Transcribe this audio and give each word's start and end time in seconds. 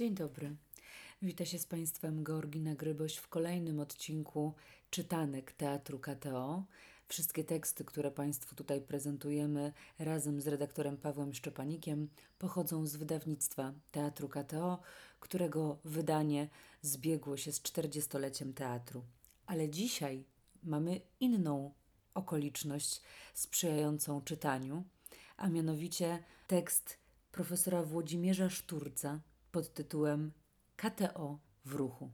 Dzień 0.00 0.14
dobry. 0.14 0.56
Witam 1.22 1.46
się 1.46 1.58
z 1.58 1.66
Państwem 1.66 2.24
Georgina 2.24 2.74
Gryboś 2.74 3.16
w 3.16 3.28
kolejnym 3.28 3.80
odcinku 3.80 4.54
czytanek 4.90 5.52
Teatru 5.52 5.98
KTO. 5.98 6.64
Wszystkie 7.08 7.44
teksty, 7.44 7.84
które 7.84 8.10
Państwu 8.10 8.54
tutaj 8.54 8.80
prezentujemy 8.80 9.72
razem 9.98 10.40
z 10.40 10.46
redaktorem 10.46 10.96
Pawłem 10.96 11.34
Szczepanikiem, 11.34 12.08
pochodzą 12.38 12.86
z 12.86 12.96
wydawnictwa 12.96 13.72
Teatru 13.92 14.28
KTO, 14.28 14.80
którego 15.20 15.78
wydanie 15.84 16.48
zbiegło 16.82 17.36
się 17.36 17.52
z 17.52 17.60
40-leciem 17.62 18.54
teatru. 18.54 19.04
Ale 19.46 19.68
dzisiaj 19.68 20.24
mamy 20.62 21.00
inną 21.20 21.74
okoliczność 22.14 23.00
sprzyjającą 23.34 24.20
czytaniu, 24.20 24.84
a 25.36 25.48
mianowicie 25.48 26.22
tekst 26.46 26.98
profesora 27.32 27.82
Włodzimierza 27.82 28.50
Szturca 28.50 29.20
pod 29.52 29.74
tytułem 29.74 30.32
KTO 30.76 31.38
w 31.64 31.74
ruchu. 31.74 32.10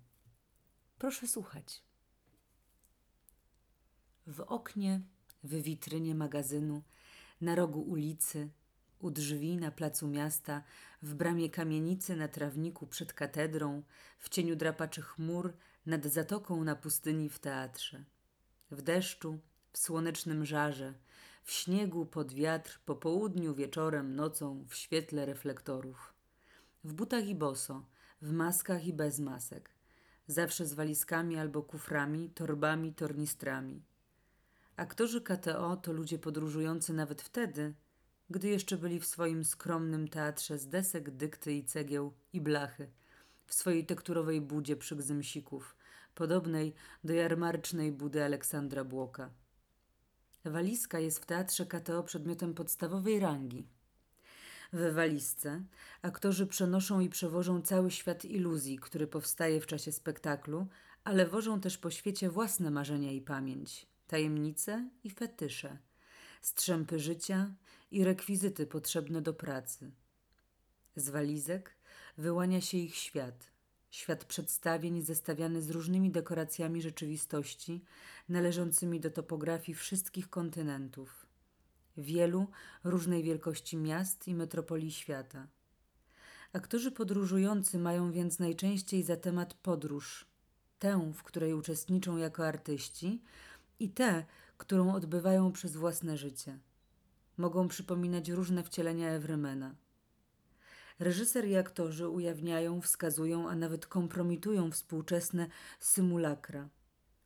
Proszę 0.99 1.27
słuchać. 1.27 1.83
W 4.27 4.41
oknie, 4.41 5.01
w 5.45 5.55
witrynie 5.63 6.15
magazynu, 6.15 6.83
na 7.41 7.55
rogu 7.55 7.81
ulicy, 7.81 8.51
u 8.99 9.11
drzwi 9.11 9.57
na 9.57 9.71
placu 9.71 10.09
miasta, 10.09 10.63
w 11.03 11.15
bramie 11.15 11.51
kamienicy 11.51 12.17
na 12.17 12.29
trawniku 12.29 12.87
przed 12.87 13.13
katedrą, 13.13 13.83
w 14.19 14.29
cieniu 14.29 14.57
drapaczy 14.57 15.03
chmur, 15.03 15.53
nad 15.87 16.05
zatoką 16.05 16.65
na 16.65 16.77
pustyni 16.77 17.29
w 17.29 17.39
teatrze. 17.39 18.05
W 18.71 18.83
deszczu, 18.83 19.39
w 19.73 19.79
słonecznym 19.79 20.45
żarze, 20.45 20.95
w 21.45 21.53
śniegu 21.53 22.07
pod 22.07 22.33
wiatr, 22.33 22.81
po 22.85 22.97
południu, 22.97 23.55
wieczorem, 23.55 24.17
nocą, 24.17 24.65
w 24.69 24.75
świetle 24.75 25.27
reflektorów. 25.27 26.16
W 26.87 26.93
butach 26.93 27.27
i 27.27 27.35
boso, 27.35 27.87
w 28.23 28.33
maskach 28.33 28.87
i 28.87 28.93
bez 28.93 29.21
masek. 29.21 29.71
Zawsze 30.27 30.67
z 30.67 30.75
walizkami 30.75 31.37
albo 31.37 31.63
kuframi, 31.63 32.31
torbami, 32.31 32.95
tornistrami. 32.95 33.83
Aktorzy 34.77 35.21
KTO 35.21 35.77
to 35.77 35.93
ludzie 35.93 36.19
podróżujący 36.19 36.93
nawet 36.93 37.23
wtedy, 37.23 37.75
gdy 38.31 38.49
jeszcze 38.49 38.77
byli 38.77 39.01
w 39.01 39.07
swoim 39.07 39.45
skromnym 39.45 40.09
teatrze 40.09 40.59
z 40.59 40.69
desek, 40.69 41.11
dykty 41.11 41.53
i 41.53 41.65
cegieł 41.65 42.13
i 42.33 42.41
blachy, 42.41 42.91
w 43.47 43.55
swojej 43.55 43.87
tekturowej 43.87 44.41
budzie 44.41 44.77
przy 44.77 44.97
Gzymsików, 44.97 45.77
podobnej 46.15 46.75
do 47.05 47.15
jarmarcznej 47.15 47.93
budy 47.93 48.25
Aleksandra 48.25 48.85
Błoka. 48.85 49.31
Walizka 50.45 50.99
jest 50.99 51.19
w 51.19 51.27
teatrze 51.27 51.67
KTO 51.67 52.03
przedmiotem 52.03 52.55
podstawowej 52.55 53.21
rangi. 53.21 53.76
W 54.77 54.95
walizce. 54.95 55.63
Aktorzy 56.03 56.47
przenoszą 56.47 57.01
i 57.01 57.09
przewożą 57.09 57.63
cały 57.63 57.91
świat 57.91 58.25
iluzji, 58.25 58.79
który 58.79 59.07
powstaje 59.07 59.61
w 59.61 59.67
czasie 59.67 59.93
spektaklu, 59.93 60.67
ale 61.05 61.27
wożą 61.27 61.61
też 61.61 61.79
po 61.79 61.91
świecie 61.91 62.31
własne 62.31 62.71
marzenia 62.71 63.13
i 63.13 63.21
pamięć, 63.21 63.87
tajemnice 64.07 64.91
i 65.05 65.11
fetysze, 65.11 65.79
strzępy 66.43 66.99
życia 66.99 67.55
i 67.91 68.05
rekwizyty 68.05 68.67
potrzebne 68.67 69.23
do 69.23 69.35
pracy. 69.35 69.91
Z 70.97 71.11
walizek 71.11 71.77
wyłania 72.19 72.61
się 72.61 72.79
ich 72.79 72.97
świat– 72.97 73.47
Świat 73.91 74.25
przedstawień 74.25 75.03
zestawiany 75.03 75.63
z 75.63 75.71
różnymi 75.71 76.11
dekoracjami 76.11 76.83
rzeczywistości 76.83 77.85
należącymi 78.29 79.01
do 79.01 79.11
topografii 79.11 79.77
wszystkich 79.77 80.31
kontynentów, 80.31 81.26
wielu 81.97 82.47
różnej 82.85 83.23
wielkości 83.23 83.77
miast 83.77 84.29
i 84.29 84.35
metropolii 84.35 84.93
świata. 84.93 85.47
Aktorzy 86.53 86.93
podróżujący 86.93 87.79
mają 87.79 88.13
więc 88.13 88.39
najczęściej 88.39 89.03
za 89.03 89.17
temat 89.17 89.55
podróż, 89.55 90.27
tę, 90.79 91.13
w 91.15 91.23
której 91.23 91.55
uczestniczą 91.55 92.17
jako 92.17 92.47
artyści, 92.47 93.23
i 93.81 93.89
tę, 93.89 94.25
którą 94.57 94.95
odbywają 94.95 95.53
przez 95.53 95.77
własne 95.77 96.17
życie. 96.17 96.59
Mogą 97.37 97.69
przypominać 97.69 98.29
różne 98.29 98.63
wcielenia 98.63 99.09
Evrymena– 99.09 99.75
Reżyser 100.99 101.49
i 101.49 101.57
aktorzy 101.57 102.09
ujawniają, 102.09 102.81
wskazują, 102.81 103.49
a 103.49 103.55
nawet 103.55 103.87
kompromitują 103.87 104.71
współczesne 104.71 105.47
symulakra. 105.81 106.69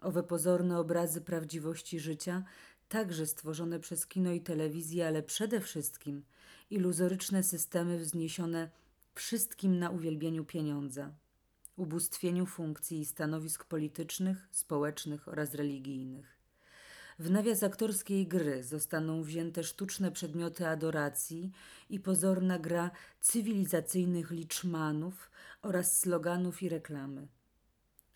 Owe 0.01 0.23
pozorne 0.23 0.79
obrazy 0.79 1.21
prawdziwości 1.21 2.01
życia, 2.01 2.45
także 2.91 3.27
stworzone 3.27 3.81
przez 3.81 4.07
kino 4.07 4.33
i 4.33 4.41
telewizję, 4.41 5.07
ale 5.07 5.23
przede 5.23 5.61
wszystkim 5.61 6.23
iluzoryczne 6.71 7.43
systemy 7.43 7.99
wzniesione 7.99 8.71
wszystkim 9.15 9.79
na 9.79 9.91
uwielbieniu 9.91 10.45
pieniądza, 10.45 11.13
ubóstwieniu 11.77 12.47
funkcji 12.47 13.01
i 13.01 13.05
stanowisk 13.05 13.65
politycznych, 13.65 14.49
społecznych 14.51 15.29
oraz 15.29 15.55
religijnych. 15.55 16.39
W 17.19 17.31
nawias 17.31 17.63
aktorskiej 17.63 18.27
gry 18.27 18.63
zostaną 18.63 19.23
wzięte 19.23 19.65
sztuczne 19.65 20.13
przedmioty 20.13 20.69
adoracji 20.69 21.51
i 21.91 22.01
pozorna 22.01 22.59
gra 22.59 22.91
cywilizacyjnych 23.21 24.31
liczmanów 24.31 25.31
oraz 25.63 25.99
sloganów 25.99 26.63
i 26.63 26.69
reklamy. 26.69 27.29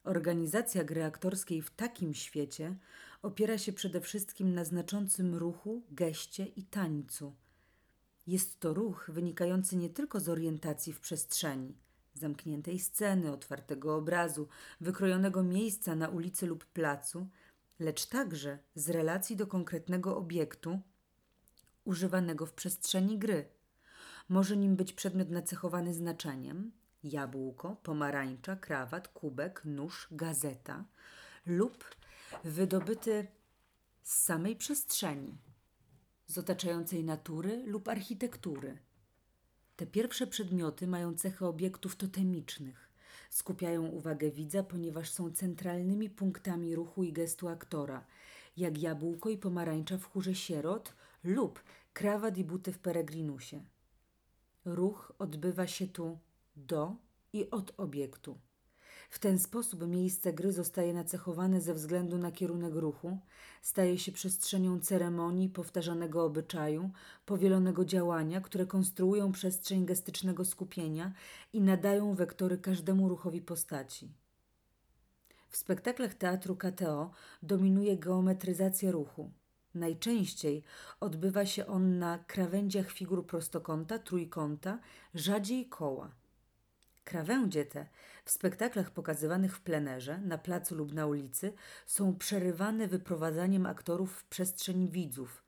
Organizacja 0.04 0.84
gry 0.84 1.04
aktorskiej 1.04 1.62
w 1.62 1.70
takim 1.70 2.14
świecie 2.14 2.76
opiera 3.24 3.58
się 3.58 3.72
przede 3.72 4.00
wszystkim 4.00 4.54
na 4.54 4.64
znaczącym 4.64 5.34
ruchu, 5.34 5.82
geście 5.90 6.46
i 6.46 6.62
tańcu. 6.62 7.34
Jest 8.26 8.60
to 8.60 8.74
ruch 8.74 9.10
wynikający 9.12 9.76
nie 9.76 9.90
tylko 9.90 10.20
z 10.20 10.28
orientacji 10.28 10.92
w 10.92 11.00
przestrzeni, 11.00 11.74
zamkniętej 12.14 12.78
sceny, 12.78 13.32
otwartego 13.32 13.96
obrazu, 13.96 14.48
wykrojonego 14.80 15.42
miejsca 15.42 15.94
na 15.96 16.08
ulicy 16.08 16.46
lub 16.46 16.64
placu– 16.64 17.26
lecz 17.78 18.06
także 18.06 18.58
z 18.74 18.90
relacji 18.90 19.36
do 19.36 19.46
konkretnego 19.46 20.16
obiektu 20.16 20.80
używanego 21.84 22.46
w 22.46 22.52
przestrzeni 22.52 23.18
gry. 23.18 23.48
Może 24.28 24.56
nim 24.56 24.76
być 24.76 24.92
przedmiot 24.92 25.30
nacechowany 25.30 25.94
znaczeniem 25.94 26.72
jabłko, 27.04 27.76
pomarańcza, 27.82 28.56
krawat, 28.56 29.08
kubek, 29.08 29.62
nóż, 29.64 30.08
gazeta 30.10 30.84
lub 31.46 31.84
wydobyty 32.44 33.26
z 34.02 34.14
samej 34.14 34.56
przestrzeni, 34.56 35.38
z 36.26 36.38
otaczającej 36.38 37.04
natury 37.04 37.62
lub 37.66 37.88
architektury. 37.88 38.78
Te 39.76 39.86
pierwsze 39.86 40.26
przedmioty 40.26 40.86
mają 40.86 41.14
cechy 41.14 41.46
obiektów 41.46 41.96
totemicznych 41.96 42.84
skupiają 43.30 43.86
uwagę 43.86 44.30
widza, 44.30 44.62
ponieważ 44.62 45.10
są 45.10 45.30
centralnymi 45.30 46.10
punktami 46.10 46.74
ruchu 46.74 47.04
i 47.04 47.12
gestu 47.12 47.48
aktora, 47.48 48.06
jak 48.56 48.78
jabłko 48.78 49.30
i 49.30 49.38
pomarańcza 49.38 49.98
w 49.98 50.04
chórze 50.04 50.34
sierot 50.34 50.94
lub 51.24 51.62
krawat 51.92 52.38
i 52.38 52.44
buty 52.44 52.72
w 52.72 52.78
peregrinusie. 52.78 53.64
Ruch 54.64 55.12
odbywa 55.18 55.66
się 55.66 55.86
tu 55.86 56.18
do 56.56 56.96
i 57.32 57.50
od 57.50 57.74
obiektu. 57.76 58.38
W 59.14 59.19
ten 59.19 59.38
sposób 59.38 59.88
miejsce 59.88 60.32
gry 60.32 60.52
zostaje 60.52 60.94
nacechowane 60.94 61.60
ze 61.60 61.75
względu 61.75 62.19
na 62.19 62.32
kierunek 62.32 62.75
ruchu, 62.75 63.19
staje 63.62 63.98
się 63.98 64.12
przestrzenią 64.12 64.80
ceremonii, 64.80 65.48
powtarzanego 65.48 66.25
obyczaju, 66.25 66.91
powielonego 67.26 67.84
działania, 67.84 68.41
które 68.41 68.66
konstruują 68.66 69.32
przestrzeń 69.32 69.86
gestycznego 69.86 70.44
skupienia 70.44 71.12
i 71.52 71.60
nadają 71.60 72.14
wektory 72.14 72.58
każdemu 72.58 73.08
ruchowi 73.08 73.41
postaci. 73.42 74.12
W 75.48 75.56
spektaklach 75.56 76.14
teatru 76.14 76.56
KTO 76.56 77.10
dominuje 77.42 77.98
geometryzacja 77.98 78.91
ruchu. 78.91 79.31
Najczęściej 79.75 80.62
odbywa 81.00 81.46
się 81.46 81.66
on 81.66 81.98
na 81.98 82.19
krawędziach 82.19 82.91
figur 82.91 83.26
prostokąta, 83.26 83.98
trójkąta, 83.98 84.78
rzadziej 85.14 85.69
koła. 85.69 86.23
Krawędzie 87.04 87.64
te 87.64 87.87
w 88.25 88.31
spektaklach 88.31 88.90
pokazywanych 88.90 89.56
w 89.56 89.61
plenerze, 89.61 90.19
na 90.19 90.38
placu 90.38 90.75
lub 90.75 90.94
na 90.94 91.06
ulicy 91.06 91.52
są 91.87 92.17
przerywane 92.17 92.88
wyprowadzaniem 92.88 93.67
aktorów 93.67 94.17
w 94.17 94.25
przestrzeń 94.25 94.88
widzów, 94.88 95.44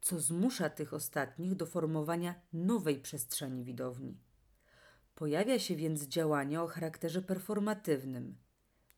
co 0.00 0.20
zmusza 0.20 0.70
tych 0.70 0.94
ostatnich 0.94 1.54
do 1.54 1.66
formowania 1.66 2.34
nowej 2.52 2.98
przestrzeni 3.00 3.64
widowni. 3.64 4.18
Pojawia 5.14 5.58
się 5.58 5.76
więc 5.76 6.02
działanie 6.02 6.62
o 6.62 6.66
charakterze 6.66 7.22
performatywnym. 7.22 8.36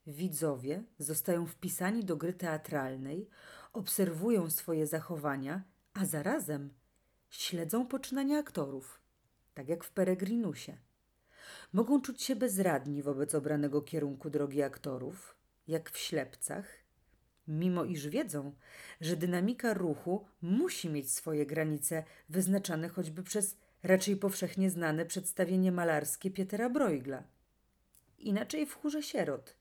Widzowie 0.07 0.85
zostają 0.99 1.47
wpisani 1.47 2.05
do 2.05 2.17
gry 2.17 2.33
teatralnej, 2.33 3.29
obserwują 3.73 4.51
swoje 4.51 4.87
zachowania, 4.87 5.63
a 5.95 6.05
zarazem 6.05 6.75
śledzą 7.31 7.87
poczynania 7.87 8.39
aktorów, 8.39 9.01
tak 9.55 9.69
jak 9.69 9.85
w 9.85 9.91
Peregrinusie 9.91 10.79
mogą 11.73 12.01
czuć 12.01 12.23
się 12.23 12.37
bezradni 12.37 13.03
wobec 13.03 13.35
obranego 13.35 13.83
kierunku 13.83 14.31
drogi 14.31 14.63
aktorów, 14.63 15.37
jak 15.69 15.91
w 15.91 15.99
ślepcach, 15.99 16.67
mimo 17.49 17.85
iż 17.85 18.09
wiedzą, 18.09 18.53
że 19.01 19.17
dynamika 19.17 19.75
ruchu 19.75 20.25
musi 20.43 20.89
mieć 20.89 21.11
swoje 21.11 21.47
granice 21.47 22.05
wyznaczane 22.29 22.89
choćby 22.89 23.23
przez 23.23 23.57
raczej 23.83 24.17
powszechnie 24.17 24.71
znane 24.71 25.07
przedstawienie 25.07 25.73
malarskie 25.73 26.31
Pietera 26.31 26.71
Bruegla 26.71 27.23
inaczej 28.19 28.67
w 28.67 28.75
chórze 28.75 29.03
sierot. 29.03 29.57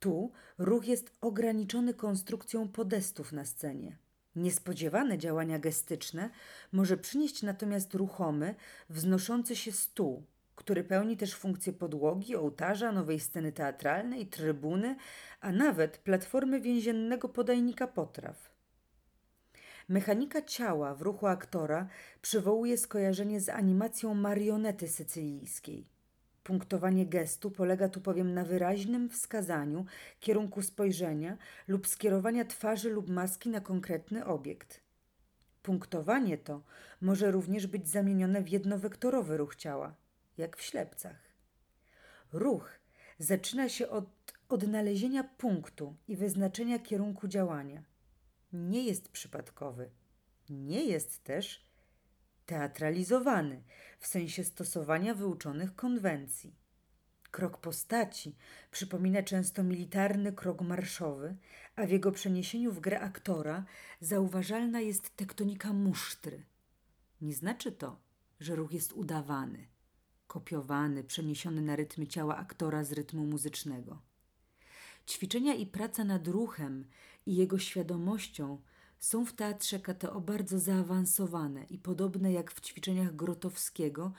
Tu 0.00 0.32
ruch 0.58 0.86
jest 0.86 1.12
ograniczony 1.20 1.94
konstrukcją 1.94 2.68
podestów 2.68 3.32
na 3.32 3.44
scenie. 3.44 3.96
Niespodziewane 4.36 5.18
działania 5.18 5.58
gestyczne 5.58 6.30
może 6.72 6.96
przynieść 6.96 7.42
natomiast 7.42 7.94
ruchomy, 7.94 8.54
wznoszący 8.90 9.56
się 9.56 9.72
stół, 9.72 10.24
który 10.58 10.84
pełni 10.84 11.16
też 11.16 11.34
funkcję 11.34 11.72
podłogi, 11.72 12.36
ołtarza, 12.36 12.92
nowej 12.92 13.20
sceny 13.20 13.52
teatralnej, 13.52 14.26
trybuny, 14.26 14.96
a 15.40 15.52
nawet 15.52 15.98
platformy 15.98 16.60
więziennego 16.60 17.28
podajnika 17.28 17.86
potraw. 17.86 18.50
Mechanika 19.88 20.42
ciała 20.42 20.94
w 20.94 21.02
ruchu 21.02 21.26
aktora 21.26 21.88
przywołuje 22.22 22.78
skojarzenie 22.78 23.40
z 23.40 23.48
animacją 23.48 24.14
marionety 24.14 24.88
sycylijskiej. 24.88 25.86
Punktowanie 26.44 27.06
gestu 27.06 27.50
polega 27.50 27.88
tu 27.88 28.00
bowiem 28.00 28.34
na 28.34 28.44
wyraźnym 28.44 29.08
wskazaniu 29.10 29.84
kierunku 30.20 30.62
spojrzenia 30.62 31.36
lub 31.68 31.86
skierowania 31.86 32.44
twarzy 32.44 32.90
lub 32.90 33.08
maski 33.08 33.48
na 33.48 33.60
konkretny 33.60 34.26
obiekt. 34.26 34.80
Punktowanie 35.62 36.38
to 36.38 36.62
może 37.00 37.30
również 37.30 37.66
być 37.66 37.88
zamienione 37.88 38.42
w 38.42 38.48
jednowektorowy 38.48 39.36
ruch 39.36 39.56
ciała, 39.56 39.94
jak 40.38 40.56
w 40.56 40.62
ślepcach. 40.62 41.16
Ruch 42.32 42.70
zaczyna 43.18 43.68
się 43.68 43.88
od 43.88 44.04
odnalezienia 44.48 45.24
punktu 45.24 45.96
i 46.08 46.16
wyznaczenia 46.16 46.78
kierunku 46.78 47.28
działania. 47.28 47.82
Nie 48.52 48.84
jest 48.84 49.08
przypadkowy. 49.08 49.90
Nie 50.50 50.84
jest 50.84 51.24
też 51.24 51.68
teatralizowany 52.46 53.62
w 53.98 54.06
sensie 54.06 54.44
stosowania 54.44 55.14
wyuczonych 55.14 55.74
konwencji. 55.74 56.54
Krok 57.30 57.58
postaci 57.58 58.36
przypomina 58.70 59.22
często 59.22 59.62
militarny 59.62 60.32
krok 60.32 60.60
marszowy, 60.60 61.36
a 61.76 61.86
w 61.86 61.90
jego 61.90 62.12
przeniesieniu 62.12 62.72
w 62.72 62.80
grę 62.80 63.00
aktora 63.00 63.64
zauważalna 64.00 64.80
jest 64.80 65.16
tektonika 65.16 65.72
musztry. 65.72 66.44
Nie 67.20 67.34
znaczy 67.34 67.72
to, 67.72 68.00
że 68.40 68.56
ruch 68.56 68.72
jest 68.72 68.92
udawany, 68.92 69.66
kopiowany, 70.38 71.04
przeniesiony 71.04 71.62
na 71.62 71.76
rytmy 71.76 72.06
ciała 72.06 72.36
aktora 72.36 72.84
z 72.84 72.92
rytmu 72.92 73.24
muzycznego. 73.26 74.02
Ćwiczenia 75.06 75.54
i 75.54 75.66
praca 75.66 76.04
nad 76.04 76.28
ruchem 76.28 76.84
i 77.26 77.36
jego 77.36 77.58
świadomością 77.58 78.58
są 78.98 79.26
w 79.26 79.32
teatrze 79.32 79.78
KTO 79.80 80.20
bardzo 80.20 80.58
zaawansowane 80.58 81.64
i 81.64 81.78
podobne 81.78 82.32
jak 82.32 82.52
w 82.52 82.60
ćwiczeniach 82.60 83.16
Grotowskiego, 83.16 84.12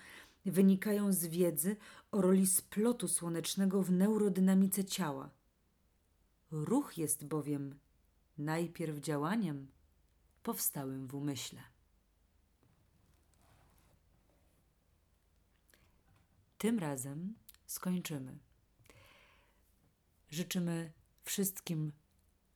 wynikają 0.45 1.13
z 1.13 1.25
wiedzy 1.25 1.75
o 2.11 2.21
roli 2.21 2.47
splotu 2.47 3.07
słonecznego 3.07 3.83
w 3.83 3.91
neurodynamice 3.91 4.85
ciała. 4.85 5.29
Ruch 6.51 6.97
jest 6.97 7.25
bowiem 7.25 7.79
najpierw 8.37 8.99
działaniem 8.99 9.67
powstałym 10.43 11.07
w 11.07 11.15
umyśle. 11.15 11.61
Tym 16.59 16.79
razem 16.79 17.35
skończymy. 17.65 18.37
Życzymy 20.29 20.91
wszystkim 21.23 21.91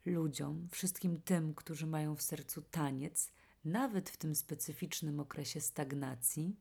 ludziom, 0.05 0.67
wszystkim 0.71 1.21
tym, 1.21 1.55
którzy 1.55 1.88
mają 1.88 2.15
w 2.15 2.21
sercu 2.21 2.61
taniec, 2.61 3.31
nawet 3.65 4.09
w 4.09 4.17
tym 4.17 4.35
specyficznym 4.35 5.19
okresie 5.19 5.61
stagnacji, 5.61 6.55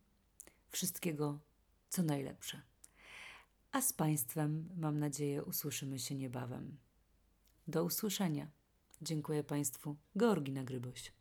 wszystkiego 0.69 1.41
co 1.89 2.03
najlepsze. 2.03 2.63
A 3.73 3.81
z 3.81 3.93
Państwem, 3.93 4.69
mam 4.77 4.99
nadzieję, 4.99 5.45
usłyszymy 5.45 5.99
się 5.99 6.15
niebawem. 6.15 6.79
Do 7.69 7.85
usłyszenia. 7.85 8.51
Dziękuję 9.03 9.45
Państwu. 9.45 9.97
Georgina 10.19 10.65
Gryboś. 10.65 11.13